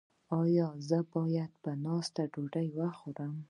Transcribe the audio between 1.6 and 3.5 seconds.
په ناسته ډوډۍ وخورم؟